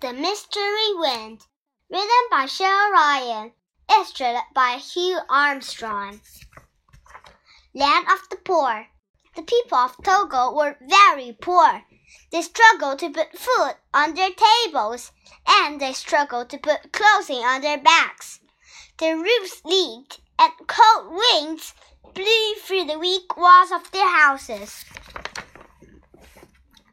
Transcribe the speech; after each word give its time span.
The 0.00 0.12
Mystery 0.12 0.94
Wind, 0.94 1.44
written 1.90 2.28
by 2.30 2.46
Cheryl 2.46 2.92
Ryan, 2.92 3.52
illustrated 3.90 4.44
by 4.54 4.76
Hugh 4.76 5.18
Armstrong. 5.28 6.20
Land 7.74 8.06
of 8.08 8.28
the 8.30 8.36
Poor. 8.36 8.86
The 9.34 9.42
people 9.42 9.76
of 9.76 9.96
Togo 10.04 10.54
were 10.54 10.78
very 10.80 11.36
poor. 11.42 11.82
They 12.30 12.42
struggled 12.42 13.00
to 13.00 13.10
put 13.10 13.36
food 13.36 13.74
on 13.92 14.14
their 14.14 14.30
tables, 14.30 15.10
and 15.48 15.80
they 15.80 15.92
struggled 15.94 16.48
to 16.50 16.58
put 16.58 16.92
clothing 16.92 17.44
on 17.44 17.62
their 17.62 17.78
backs. 17.78 18.38
Their 18.98 19.16
roofs 19.16 19.62
leaked, 19.64 20.20
and 20.38 20.52
cold 20.68 21.12
winds 21.12 21.74
blew 22.14 22.54
through 22.62 22.84
the 22.84 23.00
weak 23.00 23.36
walls 23.36 23.72
of 23.72 23.90
their 23.90 24.08
houses. 24.08 24.84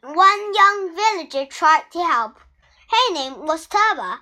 One 0.02 0.56
young 0.56 0.96
villager 0.96 1.46
tried 1.46 1.84
to 1.92 2.04
help. 2.04 2.40
Her 2.96 3.14
name 3.14 3.46
was 3.46 3.68
Taba. 3.68 4.20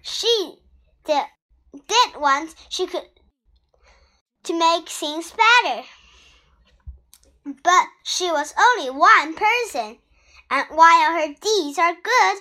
She 0.00 0.56
did, 1.04 1.24
did 1.72 2.16
what 2.16 2.54
she 2.70 2.86
could 2.86 3.08
to 4.44 4.58
make 4.58 4.88
things 4.88 5.30
better. 5.32 5.82
But 7.44 7.86
she 8.02 8.30
was 8.30 8.54
only 8.58 8.88
one 8.90 9.34
person, 9.34 9.98
and 10.50 10.66
while 10.70 11.12
her 11.12 11.34
deeds 11.34 11.78
are 11.78 11.94
good, 11.94 12.38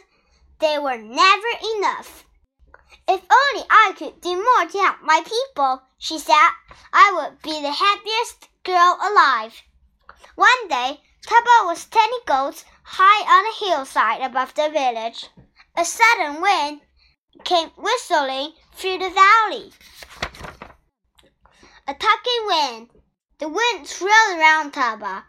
they 0.60 0.80
were 0.80 0.98
never 0.98 1.52
enough. 1.76 2.24
If 3.06 3.22
only 3.42 3.68
I 3.70 3.94
could 3.98 4.22
do 4.22 4.36
more 4.36 4.66
to 4.66 4.78
help 4.78 5.02
my 5.02 5.22
people, 5.26 5.82
she 5.98 6.18
said, 6.18 6.50
I 6.94 7.12
would 7.14 7.42
be 7.42 7.62
the 7.62 7.74
happiest 7.74 8.48
girl 8.64 8.98
alive. 9.02 9.62
One 10.36 10.68
day, 10.70 11.02
Taba 11.28 11.66
was 11.66 11.86
tending 11.86 12.20
goats 12.26 12.64
high 12.84 13.24
on 13.28 13.46
a 13.46 13.66
hillside 13.66 14.22
above 14.22 14.54
the 14.54 14.70
village. 14.70 15.28
A 15.76 15.84
sudden 15.84 16.40
wind 16.40 16.82
came 17.44 17.70
whistling 17.70 18.54
through 18.76 19.00
the 19.00 19.10
valley. 19.10 19.74
A 21.88 21.94
tucking 21.96 22.46
wind. 22.46 22.90
The 23.40 23.50
wind 23.50 23.88
swirled 23.88 24.38
around 24.38 24.74
Taba. 24.74 25.24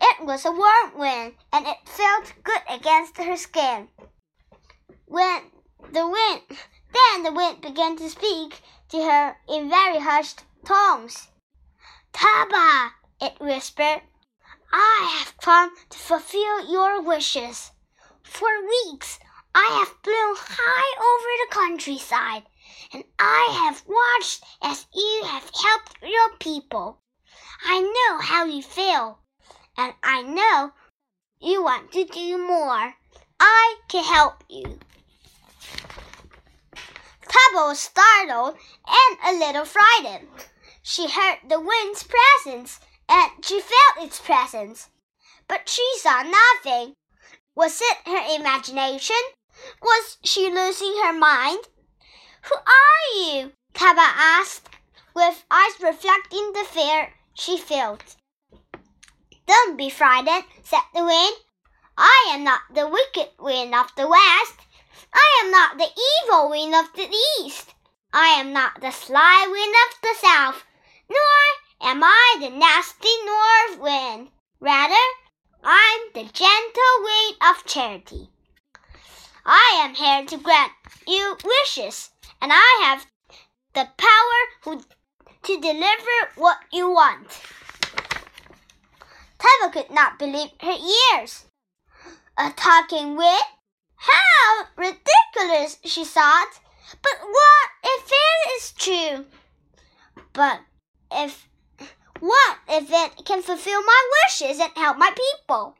It 0.00 0.26
was 0.26 0.44
a 0.44 0.52
warm 0.52 0.98
wind, 0.98 1.34
and 1.52 1.66
it 1.66 1.88
felt 1.88 2.34
good 2.44 2.62
against 2.68 3.16
her 3.16 3.36
skin. 3.36 3.88
When 5.06 5.50
the 5.90 6.06
wind, 6.06 6.42
then 6.92 7.22
the 7.22 7.32
wind 7.32 7.62
began 7.62 7.96
to 7.96 8.10
speak 8.10 8.60
to 8.90 9.02
her 9.02 9.38
in 9.48 9.70
very 9.70 10.00
hushed 10.00 10.44
tones. 10.66 11.28
Taba, 12.12 12.90
it 13.22 13.40
whispered, 13.40 14.02
I 14.70 15.18
have 15.18 15.38
come 15.38 15.74
to 15.88 15.98
fulfill 15.98 16.70
your 16.70 17.00
wishes. 17.00 17.72
For 18.22 18.50
weeks 18.66 19.18
I 19.54 19.66
have 19.78 19.96
flown 20.02 20.36
high 20.36 20.92
over 21.10 21.30
the 21.40 21.54
countryside, 21.54 22.42
and 22.92 23.04
I 23.18 23.64
have 23.64 23.82
watched 23.86 24.44
as 24.62 24.86
you 24.94 25.22
have 25.24 25.50
helped 25.54 25.96
your 26.02 26.36
people. 26.38 27.00
I 27.64 27.80
know 27.80 28.18
how 28.20 28.44
you 28.44 28.62
feel, 28.62 29.18
and 29.76 29.94
I 30.02 30.22
know 30.22 30.72
you 31.40 31.62
want 31.62 31.92
to 31.92 32.04
do 32.04 32.38
more. 32.38 32.94
I 33.40 33.76
can 33.88 34.04
help 34.04 34.44
you. 34.48 34.78
Taba 37.22 37.68
was 37.68 37.78
startled 37.78 38.56
and 38.86 39.18
a 39.24 39.38
little 39.38 39.64
frightened. 39.64 40.28
She 40.82 41.08
heard 41.08 41.38
the 41.48 41.60
wind's 41.60 42.04
presence 42.04 42.80
and 43.08 43.44
she 43.44 43.60
felt 43.60 44.06
its 44.06 44.20
presence, 44.20 44.88
but 45.46 45.68
she 45.68 45.86
saw 45.98 46.22
nothing. 46.22 46.94
Was 47.58 47.80
it 47.80 47.98
her 48.06 48.36
imagination? 48.36 49.16
Was 49.82 50.18
she 50.22 50.48
losing 50.48 50.94
her 51.02 51.12
mind? 51.12 51.58
Who 52.42 52.54
are 52.54 53.16
you? 53.16 53.52
Kaba 53.74 54.00
asked, 54.00 54.68
with 55.12 55.44
eyes 55.50 55.72
reflecting 55.82 56.52
the 56.52 56.62
fear 56.62 57.14
she 57.34 57.58
felt. 57.58 58.14
Don't 59.48 59.76
be 59.76 59.90
frightened, 59.90 60.44
said 60.62 60.86
the 60.94 61.02
wind. 61.04 61.34
I 61.96 62.30
am 62.30 62.44
not 62.44 62.60
the 62.72 62.86
wicked 62.86 63.30
wind 63.40 63.74
of 63.74 63.92
the 63.96 64.06
west. 64.06 64.60
I 65.12 65.42
am 65.42 65.50
not 65.50 65.78
the 65.78 65.90
evil 66.08 66.50
wind 66.50 66.76
of 66.76 66.92
the 66.92 67.12
east. 67.40 67.74
I 68.12 68.38
am 68.38 68.52
not 68.52 68.80
the 68.80 68.92
sly 68.92 69.48
wind 69.50 69.74
of 69.84 70.00
the 70.00 70.14
south, 70.24 70.62
nor 71.10 71.90
am 71.90 72.04
I 72.04 72.36
the 72.38 72.50
nasty 72.50 73.16
north 73.26 73.80
wind. 73.80 74.28
Rather, 74.60 74.94
the 76.18 76.24
gentle 76.24 77.04
wind 77.04 77.36
of 77.48 77.64
charity. 77.64 78.28
I 79.46 79.80
am 79.84 79.94
here 79.94 80.26
to 80.26 80.36
grant 80.42 80.72
you 81.06 81.36
wishes, 81.44 82.10
and 82.42 82.50
I 82.52 82.80
have 82.82 83.06
the 83.72 83.88
power 83.96 84.80
to 85.44 85.60
deliver 85.60 86.18
what 86.34 86.58
you 86.72 86.90
want. 86.90 87.28
Taba 89.38 89.72
could 89.72 89.92
not 89.92 90.18
believe 90.18 90.50
her 90.60 90.76
ears. 91.14 91.44
A 92.36 92.50
talking 92.50 93.14
wind? 93.16 93.46
How 93.94 94.66
ridiculous, 94.76 95.78
she 95.84 96.04
thought. 96.04 96.50
But 97.00 97.12
what 97.20 97.68
if 97.84 98.10
it 98.10 98.56
is 98.56 98.72
true? 98.72 99.26
But 100.32 100.62
if 101.12 101.48
what 102.18 102.58
if 102.68 102.90
it 102.90 103.24
can 103.24 103.40
fulfill 103.40 103.82
my 103.84 104.10
wishes 104.26 104.58
and 104.58 104.72
help 104.74 104.98
my 104.98 105.12
people? 105.14 105.76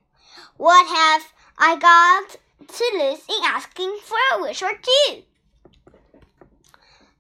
What 0.59 0.89
have 0.89 1.33
I 1.57 1.77
got 1.77 2.37
to 2.67 2.85
lose 2.95 3.21
in 3.29 3.45
asking 3.45 3.97
for 4.03 4.19
a 4.33 4.43
wish 4.43 4.61
or 4.61 4.73
two? 4.73 5.23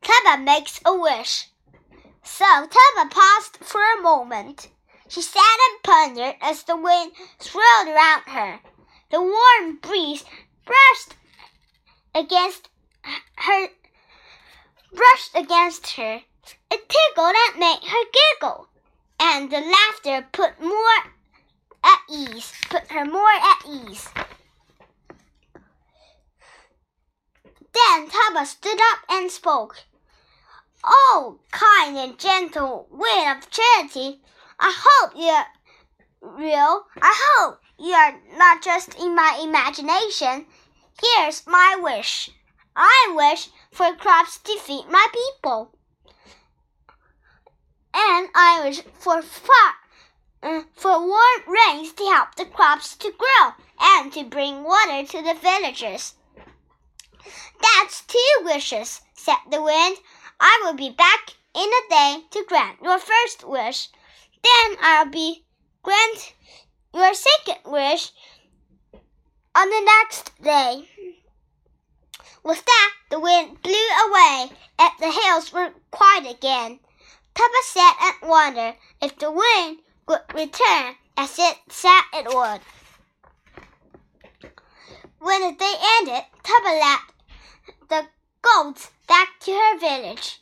Taba 0.03 0.43
makes 0.43 0.81
a 0.84 0.93
wish. 0.93 1.47
So 2.25 2.44
Taba 2.44 3.09
paused 3.09 3.59
for 3.60 3.81
a 3.81 4.03
moment. 4.03 4.69
She 5.06 5.22
sat 5.22 5.59
and 5.71 5.82
pondered 5.84 6.34
as 6.41 6.65
the 6.65 6.76
wind 6.76 7.12
swirled 7.38 7.87
around 7.87 8.22
her. 8.26 8.59
The 9.12 9.22
warm 9.22 9.76
breeze 9.76 10.25
brushed 10.65 11.15
against 12.16 12.69
her 13.37 13.69
brushed 14.93 15.37
against 15.37 15.87
her. 15.93 16.22
It 16.72 16.88
tickled 16.88 17.37
and 17.37 17.60
made 17.60 17.84
her 17.87 18.05
giggle, 18.12 18.69
and 19.20 19.49
the 19.49 19.60
laughter 19.60 20.26
put 20.32 20.60
more 20.60 21.12
at 21.84 22.00
ease, 22.11 22.53
put 22.69 22.91
her 22.91 23.05
more 23.05 23.31
at 23.31 23.65
ease. 23.66 24.09
Then 27.72 28.09
Taba 28.09 28.47
stood 28.47 28.81
up 28.81 28.99
and 29.09 29.31
spoke. 29.31 29.77
Oh, 30.84 31.41
kind 31.50 31.97
and 31.97 32.19
gentle 32.19 32.88
wind 32.91 33.38
of 33.38 33.50
charity, 33.50 34.21
I 34.59 34.75
hope 34.77 35.12
you're 35.17 35.47
real. 36.21 36.87
I 37.00 37.15
hope 37.28 37.61
you 37.78 37.93
are 37.93 38.21
not 38.37 38.62
just 38.62 38.99
in 38.99 39.15
my 39.15 39.41
imagination. 39.43 40.47
Here's 41.00 41.47
my 41.47 41.77
wish. 41.81 42.31
I 42.75 43.12
wish 43.15 43.50
for 43.71 43.94
crops 43.94 44.38
to 44.38 44.59
feed 44.59 44.87
my 44.88 45.06
people. 45.12 45.72
And 47.94 48.28
I 48.34 48.62
wish 48.65 48.83
for 48.99 49.22
far, 49.22 49.75
uh, 50.43 50.62
for 50.75 51.00
warm 51.00 51.43
rains 51.47 51.93
to 51.93 52.04
help 52.04 52.34
the 52.34 52.44
crops 52.44 52.97
to 52.97 53.12
grow 53.12 53.53
and 53.81 54.12
to 54.12 54.25
bring 54.25 54.62
water 54.62 55.04
to 55.06 55.22
the 55.22 55.34
villagers. 55.34 56.15
That's 57.60 58.03
two 58.03 58.44
wishes, 58.44 59.00
said 59.15 59.38
the 59.50 59.62
wind. 59.62 59.99
I 60.41 60.60
will 60.65 60.75
be 60.75 60.91
back 60.91 61.34
in 61.54 61.69
a 61.69 61.91
day 61.91 62.22
to 62.31 62.44
grant 62.47 62.78
your 62.82 62.99
first 62.99 63.44
wish. 63.44 63.88
Then 64.43 64.76
I'll 64.81 65.10
be 65.10 65.44
grant 65.82 66.34
your 66.94 67.12
second 67.15 67.59
wish 67.65 68.12
on 69.55 69.69
the 69.69 69.81
next 69.84 70.31
day. 70.43 70.88
With 72.44 72.64
that, 72.64 72.93
the 73.11 73.19
wind 73.19 73.61
blew 73.62 73.88
away, 74.06 74.50
and 74.79 74.91
the 75.00 75.11
hills 75.11 75.52
were 75.52 75.75
quiet 75.91 76.31
again. 76.31 76.79
Taba 77.34 77.62
sat 77.62 77.96
and 78.00 78.31
wondered 78.31 78.76
if 79.02 79.19
the 79.19 79.32
wind 79.32 79.81
would 80.08 80.22
return 80.34 80.96
as 81.19 81.38
it 81.38 81.58
said 81.69 82.02
it 82.14 82.26
would. 82.26 82.60
When 85.19 85.43
the 85.43 85.52
day 85.52 85.75
ended, 85.99 86.25
Taba 86.43 86.81
led 86.81 87.00
the 87.88 88.08
goats 88.40 88.90
back 89.06 89.38
to 89.40 89.52
her 89.52 89.78
village. 89.78 90.40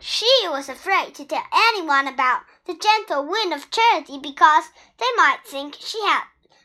She 0.00 0.26
was 0.48 0.68
afraid 0.68 1.14
to 1.14 1.24
tell 1.24 1.44
anyone 1.52 2.08
about 2.08 2.42
the 2.64 2.74
gentle 2.74 3.24
wind 3.24 3.52
of 3.52 3.70
charity 3.70 4.18
because 4.18 4.64
they 4.98 5.06
might 5.16 5.38
think 5.44 5.76
she 5.78 6.00
had 6.00 6.24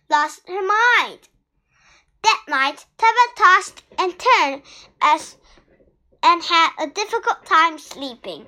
lost 0.09 0.41
her 0.47 0.61
mind. 0.61 1.29
That 2.23 2.43
night, 2.47 2.85
Taba 2.97 3.35
tossed 3.35 3.83
and 3.97 4.17
turned 4.17 4.63
as 5.01 5.37
and 6.23 6.43
had 6.43 6.71
a 6.79 6.87
difficult 6.87 7.45
time 7.45 7.77
sleeping. 7.77 8.47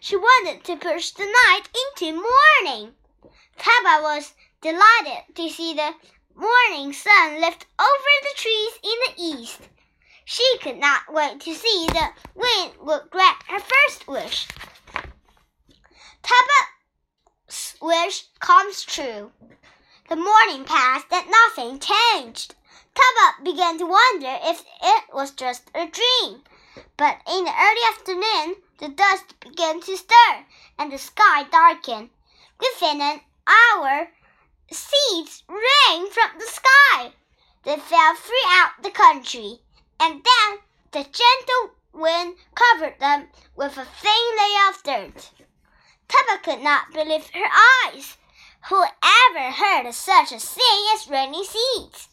She 0.00 0.16
wanted 0.16 0.64
to 0.64 0.76
push 0.76 1.10
the 1.10 1.26
night 1.46 1.68
into 1.98 2.22
morning. 2.64 2.94
Taba 3.58 4.02
was 4.02 4.32
delighted 4.60 5.34
to 5.34 5.50
see 5.50 5.74
the 5.74 5.94
morning 6.34 6.92
sun 6.92 7.40
lift 7.40 7.66
over 7.78 8.12
the 8.22 8.34
trees 8.36 8.72
in 8.82 8.98
the 9.06 9.40
east. 9.42 9.60
She 10.24 10.58
could 10.62 10.76
not 10.76 11.12
wait 11.12 11.40
to 11.40 11.54
see 11.54 11.86
the 11.86 12.10
wind 12.34 12.72
would 12.80 13.10
grant 13.10 13.42
her 13.48 13.58
first 13.58 14.06
wish. 14.06 14.46
Tuba's 16.22 17.76
wish 17.80 18.26
comes 18.38 18.82
true. 18.84 19.32
The 20.08 20.16
morning 20.16 20.64
passed 20.64 21.06
and 21.10 21.30
nothing 21.30 21.80
changed. 21.80 22.54
Tuba 22.94 23.42
began 23.42 23.78
to 23.78 23.86
wonder 23.86 24.38
if 24.42 24.64
it 24.82 25.04
was 25.12 25.32
just 25.32 25.70
a 25.74 25.86
dream. 25.86 26.42
But 26.96 27.20
in 27.26 27.44
the 27.44 27.54
early 27.58 27.80
afternoon, 27.88 28.56
the 28.78 28.88
dust 28.88 29.38
began 29.40 29.80
to 29.80 29.96
stir 29.96 30.46
and 30.78 30.92
the 30.92 30.98
sky 30.98 31.44
darkened. 31.44 32.10
Within 32.60 33.00
an 33.00 33.20
hour, 33.48 34.08
seeds 34.70 35.42
rained 35.48 36.12
from 36.12 36.38
the 36.38 36.46
sky. 36.46 37.12
They 37.64 37.76
fell 37.76 38.14
throughout 38.14 38.82
the 38.82 38.90
country, 38.90 39.60
and 39.98 40.22
then 40.22 40.58
the 40.92 41.04
gentle 41.04 41.74
wind 41.92 42.36
covered 42.54 43.00
them 43.00 43.28
with 43.56 43.76
a 43.76 43.84
thin 43.84 44.36
layer 44.36 44.68
of 44.68 44.82
dirt. 44.82 45.30
Tuba 46.08 46.38
could 46.42 46.60
not 46.60 46.92
believe 46.92 47.28
her 47.30 47.50
eyes. 47.86 48.16
Who 48.68 48.82
ever 48.82 49.50
heard 49.50 49.86
of 49.86 49.94
such 49.94 50.32
a 50.32 50.38
thing 50.38 50.86
as 50.94 51.08
raining 51.08 51.44
seeds? 51.44 52.08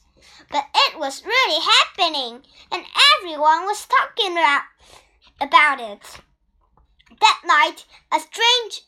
But 0.51 0.67
it 0.73 0.99
was 0.99 1.25
really 1.25 1.61
happening, 1.61 2.43
and 2.71 2.85
everyone 3.17 3.65
was 3.65 3.85
talking 3.85 4.33
about, 4.33 4.63
about 5.39 5.79
it. 5.79 6.21
That 7.19 7.41
night, 7.45 7.85
a 8.11 8.19
strange 8.19 8.81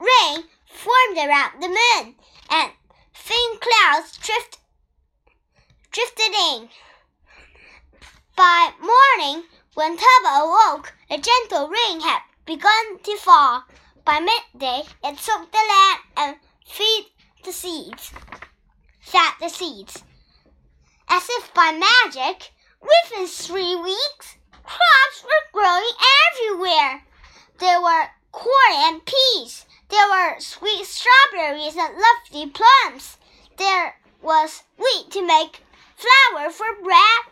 rain 0.00 0.44
formed 0.66 1.18
around 1.18 1.60
the 1.60 1.68
moon, 1.68 2.14
and 2.50 2.72
thin 3.14 3.58
clouds 3.60 4.16
drift, 4.18 4.58
drifted 5.90 6.34
in. 6.34 6.68
By 8.36 8.72
morning, 8.80 9.44
when 9.74 9.96
Tuba 9.96 10.28
awoke, 10.28 10.94
a 11.10 11.18
gentle 11.18 11.68
rain 11.68 12.00
had 12.00 12.20
begun 12.46 12.98
to 13.02 13.16
fall. 13.16 13.64
By 14.04 14.20
midday, 14.20 14.84
it 15.04 15.18
soaked 15.18 15.52
the 15.52 15.58
land 15.58 16.00
and 16.16 16.36
fed 16.66 17.04
the 17.44 17.52
seeds. 17.52 18.12
Fed 19.00 19.32
the 19.40 19.48
seeds. 19.48 20.02
As 21.08 21.26
if 21.30 21.52
by 21.54 21.72
magic, 21.72 22.52
within 22.80 23.26
three 23.26 23.76
weeks, 23.76 24.36
crops 24.52 25.24
were 25.24 25.52
growing 25.52 25.90
everywhere. 26.30 27.02
There 27.58 27.80
were 27.80 28.06
corn 28.32 28.74
and 28.74 29.04
peas. 29.04 29.66
There 29.90 30.08
were 30.08 30.38
sweet 30.38 30.84
strawberries 30.84 31.74
and 31.76 31.96
lovely 31.96 32.50
plums. 32.50 33.16
There 33.56 33.98
was 34.20 34.62
wheat 34.76 35.10
to 35.12 35.22
make 35.22 35.62
flour 35.96 36.50
for 36.50 36.74
bread. 36.82 37.22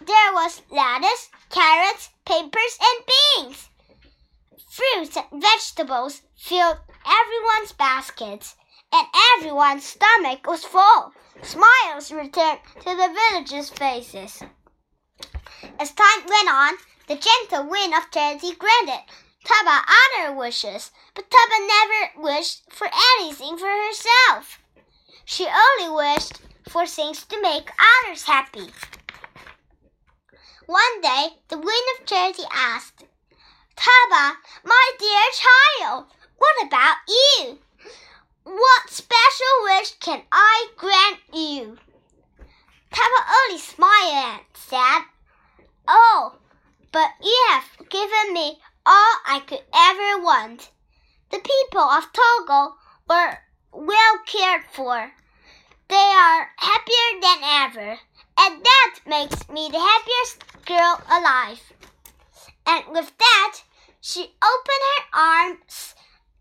There 0.00 0.32
was 0.34 0.60
lettuce, 0.70 1.30
carrots, 1.48 2.10
peppers, 2.26 2.78
and 2.80 3.06
beans. 3.06 3.70
Fruits 4.70 5.16
and 5.16 5.42
vegetables 5.42 6.22
filled 6.36 6.78
everyone's 7.06 7.72
baskets, 7.72 8.56
and 8.92 9.06
everyone's 9.36 9.84
stomach 9.84 10.46
was 10.46 10.64
full. 10.64 11.12
Smiles 11.42 12.12
returned 12.12 12.60
to 12.80 12.94
the 12.96 13.16
villagers' 13.30 13.70
faces. 13.70 14.42
As 15.78 15.92
time 15.92 16.26
went 16.28 16.50
on, 16.50 16.74
the 17.08 17.16
gentle 17.16 17.64
wind 17.64 17.94
of 17.94 18.10
charity 18.10 18.54
granted 18.54 19.04
Tuba 19.44 19.82
other 19.86 20.32
wishes, 20.32 20.90
but 21.14 21.30
Tuba 21.30 21.66
never 21.66 22.34
wished 22.34 22.62
for 22.72 22.88
anything 23.18 23.58
for 23.58 23.68
herself. 23.68 24.58
She 25.26 25.46
only 25.46 25.94
wished 25.94 26.40
for 26.68 26.86
things 26.86 27.24
to 27.26 27.40
make 27.42 27.70
others 27.78 28.22
happy. 28.22 28.72
One 30.66 31.00
day, 31.02 31.28
the 31.48 31.58
wind 31.58 31.86
of 31.98 32.06
charity 32.06 32.44
asked, 32.50 33.04
Tuba, 33.76 34.38
my 34.64 34.90
dear 34.98 35.80
child, 35.80 36.06
what 36.38 36.66
about 36.66 36.96
you? 37.06 37.58
What 38.44 38.88
special 38.88 39.54
wish 39.64 39.92
can 40.00 40.22
I 40.32 40.68
grant 40.76 41.20
you? 41.32 41.78
Tuba 42.92 43.20
only 43.46 43.58
smiled 43.58 44.14
and 44.14 44.40
said, 44.54 45.00
Oh, 45.86 46.36
but 46.92 47.10
you 47.22 47.46
have 47.50 47.88
given 47.90 48.32
me 48.32 48.58
all 48.86 49.14
I 49.26 49.40
could 49.46 49.62
ever 49.74 50.22
want. 50.22 50.70
The 51.30 51.38
people 51.38 51.80
of 51.80 52.12
Togo 52.12 52.76
were 53.08 53.38
well 53.72 54.18
cared 54.26 54.64
for. 54.72 55.12
They 55.88 55.96
are 55.96 56.50
happier 56.56 57.20
than 57.20 57.38
ever, 57.42 57.98
and 58.38 58.64
that 58.64 58.94
makes 59.06 59.48
me 59.48 59.68
the 59.70 59.80
happiest 59.80 60.44
girl 60.64 61.02
alive. 61.10 61.72
And 62.66 62.84
with 62.88 63.12
that, 63.18 63.62
she 64.00 64.20
opened 64.22 64.84
her 64.96 65.18
arms 65.18 65.94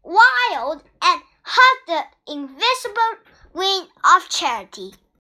wide 0.03 0.81
and 1.01 1.21
hugged 1.43 1.87
the 1.87 2.33
invisible 2.33 3.17
wing 3.53 3.87
of 4.03 4.29
charity. 4.29 4.93